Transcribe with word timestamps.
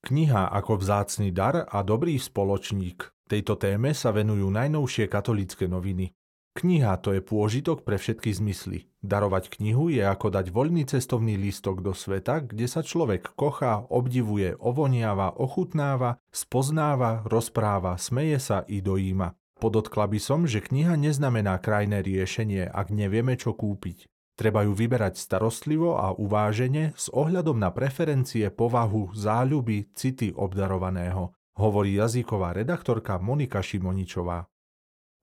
Kniha 0.00 0.48
ako 0.48 0.80
vzácny 0.80 1.28
dar 1.28 1.68
a 1.68 1.84
dobrý 1.84 2.16
spoločník. 2.16 3.12
Tejto 3.28 3.60
téme 3.60 3.92
sa 3.92 4.10
venujú 4.10 4.48
najnovšie 4.48 5.06
katolícke 5.06 5.68
noviny. 5.68 6.16
Kniha 6.50 6.98
to 6.98 7.14
je 7.14 7.22
pôžitok 7.22 7.86
pre 7.86 7.94
všetky 7.94 8.34
zmysly. 8.34 8.90
Darovať 9.06 9.54
knihu 9.60 9.86
je 9.86 10.02
ako 10.02 10.34
dať 10.34 10.50
voľný 10.50 10.82
cestovný 10.82 11.38
lístok 11.38 11.78
do 11.84 11.94
sveta, 11.94 12.42
kde 12.42 12.66
sa 12.66 12.82
človek 12.82 13.38
kochá, 13.38 13.86
obdivuje, 13.86 14.58
ovoniava, 14.58 15.36
ochutnáva, 15.38 16.18
spoznáva, 16.34 17.22
rozpráva, 17.22 17.94
smeje 18.00 18.42
sa 18.42 18.58
i 18.66 18.82
dojíma. 18.82 19.36
Podotkla 19.60 20.10
by 20.10 20.18
som, 20.18 20.48
že 20.48 20.64
kniha 20.64 20.96
neznamená 20.96 21.60
krajné 21.60 22.00
riešenie, 22.02 22.66
ak 22.66 22.88
nevieme, 22.90 23.36
čo 23.36 23.52
kúpiť. 23.52 24.08
Treba 24.40 24.64
ju 24.64 24.72
vyberať 24.72 25.20
starostlivo 25.20 26.00
a 26.00 26.16
uvážene 26.16 26.96
s 26.96 27.12
ohľadom 27.12 27.60
na 27.60 27.68
preferencie, 27.68 28.48
povahu, 28.48 29.12
záľuby, 29.12 29.92
city 29.92 30.32
obdarovaného, 30.32 31.36
hovorí 31.60 32.00
jazyková 32.00 32.56
redaktorka 32.56 33.20
Monika 33.20 33.60
Šimoničová. 33.60 34.48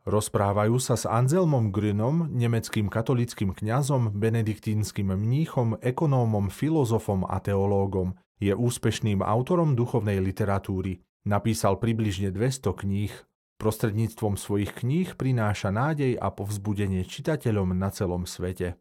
Rozprávajú 0.06 0.78
sa 0.78 0.94
s 0.94 1.10
Anselmom 1.10 1.74
Grünom, 1.74 2.30
nemeckým 2.30 2.94
katolickým 2.94 3.58
kňazom, 3.58 4.14
benediktínskym 4.14 5.10
mníchom, 5.10 5.82
ekonómom, 5.82 6.54
filozofom 6.54 7.26
a 7.26 7.42
teológom. 7.42 8.14
Je 8.38 8.54
úspešným 8.54 9.26
autorom 9.26 9.74
duchovnej 9.74 10.22
literatúry. 10.22 11.02
Napísal 11.26 11.82
približne 11.82 12.30
200 12.30 12.86
kníh. 12.86 13.14
Prostredníctvom 13.58 14.38
svojich 14.38 14.78
kníh 14.78 15.18
prináša 15.18 15.74
nádej 15.74 16.22
a 16.22 16.30
povzbudenie 16.30 17.02
čitateľom 17.02 17.74
na 17.74 17.90
celom 17.90 18.30
svete. 18.30 18.78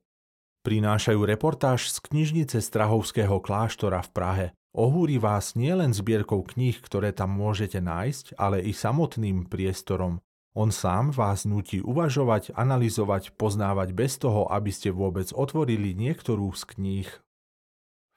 Prinášajú 0.66 1.22
reportáž 1.22 1.94
z 1.94 2.02
knižnice 2.10 2.58
Strahovského 2.58 3.38
kláštora 3.38 4.02
v 4.02 4.10
Prahe. 4.10 4.46
Ohúri 4.74 5.14
vás 5.14 5.54
nielen 5.54 5.94
zbierkou 5.94 6.42
kníh, 6.42 6.74
ktoré 6.82 7.14
tam 7.14 7.38
môžete 7.38 7.78
nájsť, 7.78 8.34
ale 8.34 8.58
i 8.66 8.74
samotným 8.74 9.46
priestorom. 9.46 10.18
On 10.58 10.74
sám 10.74 11.14
vás 11.14 11.46
nutí 11.46 11.78
uvažovať, 11.78 12.50
analyzovať, 12.58 13.38
poznávať 13.38 13.94
bez 13.94 14.18
toho, 14.18 14.50
aby 14.50 14.74
ste 14.74 14.90
vôbec 14.90 15.30
otvorili 15.30 15.94
niektorú 15.94 16.50
z 16.50 16.62
kníh. 16.74 17.10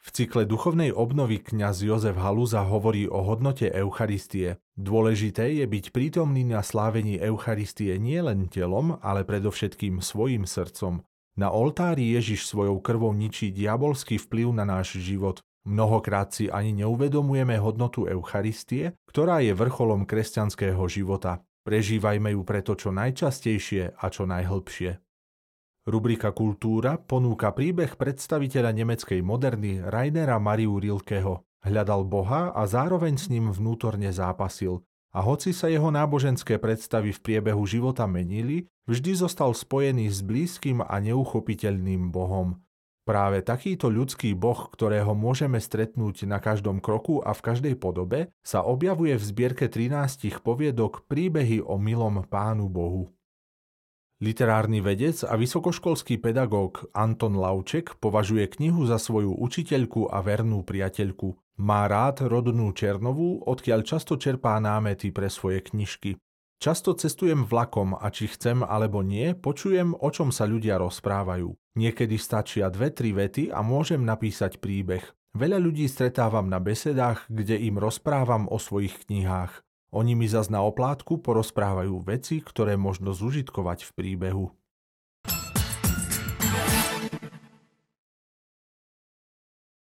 V 0.01 0.07
cykle 0.09 0.49
duchovnej 0.49 0.89
obnovy 0.89 1.45
kňaz 1.45 1.85
Jozef 1.85 2.17
Haluza 2.17 2.65
hovorí 2.65 3.05
o 3.05 3.21
hodnote 3.21 3.69
Eucharistie. 3.69 4.57
Dôležité 4.73 5.53
je 5.53 5.69
byť 5.69 5.93
prítomný 5.93 6.49
na 6.49 6.65
slávení 6.65 7.21
Eucharistie 7.21 8.01
nielen 8.01 8.49
telom, 8.49 8.97
ale 9.05 9.21
predovšetkým 9.21 10.01
svojim 10.01 10.49
srdcom. 10.49 11.05
Na 11.39 11.55
oltári 11.55 12.19
Ježiš 12.19 12.51
svojou 12.51 12.83
krvou 12.83 13.15
ničí 13.15 13.55
diabolský 13.55 14.19
vplyv 14.19 14.59
na 14.59 14.67
náš 14.67 14.99
život. 14.99 15.39
Mnohokrát 15.63 16.35
si 16.35 16.51
ani 16.51 16.75
neuvedomujeme 16.83 17.55
hodnotu 17.55 18.11
Eucharistie, 18.11 18.91
ktorá 19.07 19.39
je 19.39 19.55
vrcholom 19.55 20.03
kresťanského 20.03 20.83
života. 20.91 21.39
Prežívajme 21.63 22.35
ju 22.35 22.43
preto 22.43 22.75
čo 22.75 22.91
najčastejšie 22.91 23.95
a 23.95 24.05
čo 24.11 24.27
najhlbšie. 24.27 24.99
Rubrika 25.87 26.35
Kultúra 26.35 26.99
ponúka 26.99 27.55
príbeh 27.55 27.95
predstaviteľa 27.95 28.75
nemeckej 28.75 29.23
moderny 29.23 29.79
Rainera 29.79 30.43
Mariu 30.43 30.75
Rilkeho. 30.75 31.47
Hľadal 31.63 32.03
Boha 32.03 32.51
a 32.51 32.67
zároveň 32.67 33.15
s 33.15 33.31
ním 33.31 33.55
vnútorne 33.55 34.11
zápasil. 34.11 34.83
A 35.09 35.25
hoci 35.25 35.57
sa 35.57 35.65
jeho 35.65 35.89
náboženské 35.89 36.61
predstavy 36.61 37.09
v 37.09 37.19
priebehu 37.19 37.65
života 37.65 38.05
menili, 38.05 38.69
vždy 38.85 39.17
zostal 39.17 39.57
spojený 39.57 40.05
s 40.09 40.21
blízkym 40.21 40.85
a 40.85 40.95
neuchopiteľným 41.01 42.13
Bohom. 42.13 42.61
Práve 43.09 43.41
takýto 43.41 43.89
ľudský 43.89 44.37
boh, 44.37 44.69
ktorého 44.69 45.17
môžeme 45.17 45.57
stretnúť 45.57 46.29
na 46.29 46.37
každom 46.37 46.77
kroku 46.77 47.25
a 47.25 47.33
v 47.33 47.41
každej 47.41 47.73
podobe, 47.81 48.29
sa 48.45 48.61
objavuje 48.61 49.17
v 49.17 49.23
zbierke 49.25 49.65
13 49.65 50.29
poviedok 50.45 51.09
príbehy 51.09 51.65
o 51.65 51.81
milom 51.81 52.21
pánu 52.29 52.69
Bohu. 52.69 53.09
Literárny 54.19 54.83
vedec 54.83 55.23
a 55.23 55.39
vysokoškolský 55.39 56.19
pedagóg 56.19 56.91
Anton 56.91 57.39
Lauček 57.39 57.95
považuje 58.03 58.51
knihu 58.59 58.83
za 58.83 58.99
svoju 58.99 59.31
učiteľku 59.31 60.11
a 60.11 60.19
vernú 60.19 60.67
priateľku. 60.67 61.39
Má 61.63 61.87
rád 61.87 62.27
rodnú 62.27 62.75
Černovú, 62.75 63.39
odkiaľ 63.47 63.87
často 63.87 64.19
čerpá 64.19 64.59
námety 64.59 65.15
pre 65.15 65.31
svoje 65.31 65.63
knižky. 65.63 66.19
Často 66.59 66.91
cestujem 66.99 67.47
vlakom 67.47 67.95
a 67.95 68.11
či 68.11 68.27
chcem 68.27 68.59
alebo 68.59 68.99
nie, 68.99 69.31
počujem, 69.31 69.95
o 69.95 70.11
čom 70.11 70.35
sa 70.35 70.43
ľudia 70.43 70.75
rozprávajú. 70.75 71.55
Niekedy 71.79 72.19
stačia 72.19 72.67
dve, 72.67 72.91
tri 72.91 73.15
vety 73.15 73.55
a 73.55 73.63
môžem 73.63 74.03
napísať 74.03 74.59
príbeh. 74.59 75.15
Veľa 75.31 75.63
ľudí 75.63 75.87
stretávam 75.87 76.51
na 76.51 76.59
besedách, 76.59 77.23
kde 77.31 77.55
im 77.55 77.79
rozprávam 77.79 78.51
o 78.51 78.59
svojich 78.59 79.07
knihách. 79.07 79.63
Oni 79.89 80.13
mi 80.13 80.29
zas 80.29 80.53
na 80.53 80.61
oplátku 80.61 81.17
porozprávajú 81.17 81.97
veci, 82.05 82.45
ktoré 82.45 82.77
možno 82.77 83.09
zužitkovať 83.09 83.89
v 83.89 83.91
príbehu. 83.97 84.45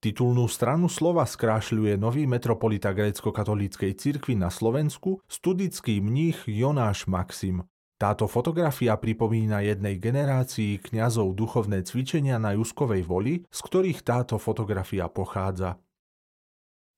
Titulnú 0.04 0.44
stranu 0.52 0.92
slova 0.92 1.24
skrášľuje 1.24 1.96
nový 1.96 2.28
metropolita 2.28 2.92
grécko-katolíckej 2.92 3.96
cirkvi 3.96 4.36
na 4.36 4.52
Slovensku, 4.52 5.24
studický 5.24 6.04
mních 6.04 6.44
Jonáš 6.44 7.08
Maxim. 7.08 7.64
Táto 7.96 8.28
fotografia 8.28 9.00
pripomína 9.00 9.64
jednej 9.64 9.96
generácii 9.96 10.84
kňazov 10.84 11.32
duchovné 11.32 11.88
cvičenia 11.88 12.36
na 12.36 12.52
Juskovej 12.52 13.00
voli, 13.00 13.48
z 13.48 13.60
ktorých 13.64 14.04
táto 14.04 14.36
fotografia 14.36 15.08
pochádza. 15.08 15.80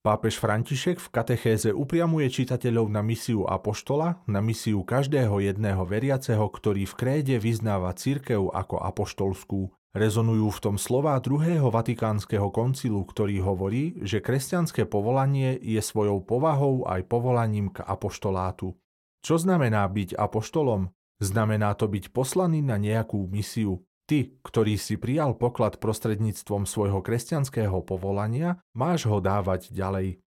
Pápež 0.07 0.39
František 0.39 1.03
v 1.03 1.11
katechéze 1.11 1.75
upriamuje 1.75 2.31
čitateľov 2.31 2.87
na 2.87 3.03
misiu 3.03 3.43
apoštola, 3.43 4.23
na 4.23 4.39
misiu 4.39 4.79
každého 4.87 5.43
jedného 5.43 5.83
veriaceho, 5.83 6.47
ktorý 6.47 6.87
v 6.87 6.95
kréde 6.95 7.35
vyznáva 7.35 7.91
církev 7.91 8.47
ako 8.55 8.79
apoštolskú. 8.87 9.67
Rezonujú 9.91 10.47
v 10.47 10.59
tom 10.63 10.75
slová 10.79 11.19
druhého 11.19 11.67
vatikánskeho 11.67 12.47
koncilu, 12.55 13.03
ktorý 13.03 13.43
hovorí, 13.43 13.99
že 13.99 14.23
kresťanské 14.23 14.87
povolanie 14.87 15.59
je 15.59 15.83
svojou 15.83 16.23
povahou 16.23 16.87
aj 16.87 17.03
povolaním 17.03 17.67
k 17.75 17.83
apoštolátu. 17.83 18.79
Čo 19.19 19.35
znamená 19.43 19.83
byť 19.91 20.15
apoštolom? 20.15 20.87
Znamená 21.19 21.75
to 21.75 21.91
byť 21.91 22.15
poslaný 22.15 22.63
na 22.63 22.79
nejakú 22.79 23.27
misiu. 23.27 23.83
Ty, 24.07 24.31
ktorý 24.39 24.79
si 24.79 24.95
prijal 24.95 25.35
poklad 25.35 25.83
prostredníctvom 25.83 26.63
svojho 26.63 27.03
kresťanského 27.03 27.83
povolania, 27.83 28.63
máš 28.71 29.03
ho 29.11 29.19
dávať 29.19 29.75
ďalej. 29.75 30.23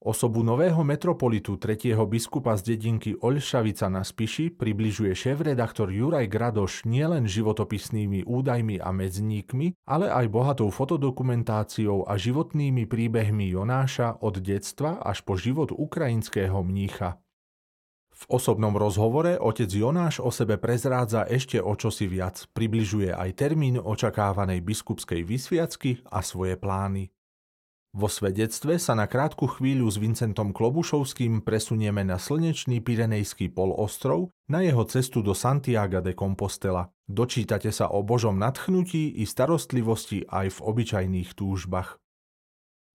Osobu 0.00 0.40
nového 0.40 0.80
metropolitu 0.80 1.60
tretieho 1.60 2.08
biskupa 2.08 2.56
z 2.56 2.72
dedinky 2.72 3.12
Olšavica 3.20 3.92
na 3.92 4.00
Spiši 4.00 4.48
približuje 4.48 5.12
šéf-redaktor 5.12 5.92
Juraj 5.92 6.24
Gradoš 6.30 6.88
nielen 6.88 7.28
životopisnými 7.28 8.24
údajmi 8.24 8.80
a 8.80 8.88
medzníkmi, 8.96 9.76
ale 9.84 10.08
aj 10.08 10.32
bohatou 10.32 10.72
fotodokumentáciou 10.72 12.08
a 12.08 12.16
životnými 12.16 12.88
príbehmi 12.88 13.52
Jonáša 13.52 14.24
od 14.24 14.40
detstva 14.40 15.04
až 15.04 15.20
po 15.20 15.36
život 15.36 15.68
ukrajinského 15.68 16.64
mnícha. 16.64 17.20
V 18.16 18.24
osobnom 18.32 18.72
rozhovore 18.72 19.36
otec 19.36 19.68
Jonáš 19.68 20.24
o 20.24 20.32
sebe 20.32 20.56
prezrádza 20.56 21.28
ešte 21.28 21.60
o 21.60 21.76
čosi 21.76 22.08
viac, 22.08 22.48
približuje 22.56 23.12
aj 23.12 23.36
termín 23.36 23.76
očakávanej 23.76 24.64
biskupskej 24.64 25.20
vysviacky 25.20 26.00
a 26.08 26.24
svoje 26.24 26.56
plány. 26.56 27.12
Vo 27.92 28.08
svedectve 28.08 28.80
sa 28.80 28.96
na 28.96 29.04
krátku 29.04 29.44
chvíľu 29.44 29.88
s 29.88 30.00
Vincentom 30.00 30.56
Klobušovským 30.56 31.44
presunieme 31.44 32.04
na 32.08 32.16
slnečný 32.16 32.80
Pirenejský 32.80 33.52
polostrov 33.52 34.32
na 34.48 34.64
jeho 34.64 34.84
cestu 34.88 35.20
do 35.20 35.36
Santiago 35.36 36.00
de 36.00 36.16
Compostela. 36.16 36.88
Dočítate 37.04 37.68
sa 37.68 37.92
o 37.92 38.00
Božom 38.00 38.40
nadchnutí 38.40 39.20
i 39.20 39.28
starostlivosti 39.28 40.24
aj 40.28 40.56
v 40.56 40.58
obyčajných 40.64 41.36
túžbách. 41.36 42.00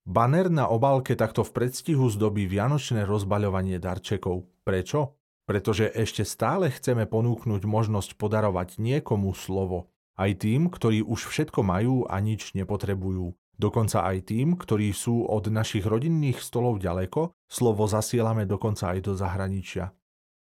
Banner 0.01 0.49
na 0.49 0.65
obálke 0.65 1.13
takto 1.13 1.45
v 1.45 1.53
predstihu 1.53 2.09
zdobí 2.09 2.49
vianočné 2.49 3.05
rozbaľovanie 3.05 3.77
darčekov. 3.77 4.49
Prečo? 4.65 5.20
Pretože 5.51 5.91
ešte 5.91 6.23
stále 6.23 6.71
chceme 6.71 7.03
ponúknuť 7.03 7.67
možnosť 7.67 8.15
podarovať 8.15 8.79
niekomu 8.79 9.35
slovo. 9.35 9.91
Aj 10.15 10.31
tým, 10.31 10.71
ktorí 10.71 11.03
už 11.03 11.27
všetko 11.27 11.59
majú 11.59 12.07
a 12.07 12.23
nič 12.23 12.55
nepotrebujú. 12.55 13.35
Dokonca 13.59 14.07
aj 14.07 14.31
tým, 14.31 14.55
ktorí 14.55 14.95
sú 14.95 15.27
od 15.27 15.51
našich 15.51 15.83
rodinných 15.83 16.39
stolov 16.39 16.79
ďaleko, 16.79 17.35
slovo 17.51 17.83
zasielame 17.83 18.47
dokonca 18.47 18.95
aj 18.95 18.99
do 19.03 19.11
zahraničia. 19.11 19.91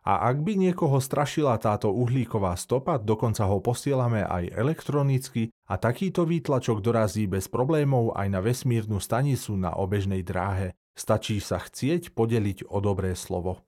A 0.07 0.31
ak 0.31 0.47
by 0.47 0.55
niekoho 0.55 1.03
strašila 1.03 1.59
táto 1.59 1.91
uhlíková 1.91 2.55
stopa, 2.55 2.95
dokonca 2.95 3.43
ho 3.51 3.59
posielame 3.59 4.23
aj 4.23 4.47
elektronicky 4.55 5.51
a 5.67 5.75
takýto 5.75 6.23
výtlačok 6.23 6.79
dorazí 6.79 7.27
bez 7.27 7.51
problémov 7.51 8.15
aj 8.15 8.31
na 8.31 8.39
vesmírnu 8.39 9.03
stanicu 9.03 9.59
na 9.59 9.75
obežnej 9.75 10.23
dráhe. 10.23 10.71
Stačí 10.95 11.43
sa 11.43 11.59
chcieť 11.59 12.15
podeliť 12.15 12.71
o 12.71 12.79
dobré 12.79 13.11
slovo. 13.11 13.59